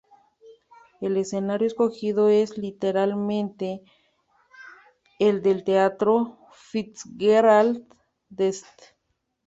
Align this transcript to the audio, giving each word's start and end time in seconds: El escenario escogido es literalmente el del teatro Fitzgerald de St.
El 0.99 1.15
escenario 1.15 1.67
escogido 1.67 2.27
es 2.29 2.57
literalmente 2.57 3.83
el 5.19 5.43
del 5.43 5.63
teatro 5.63 6.39
Fitzgerald 6.53 7.83
de 8.29 8.47
St. 8.47 8.83